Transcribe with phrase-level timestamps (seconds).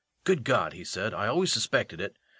[0.23, 2.17] "Good God," he said, "I always suspected it."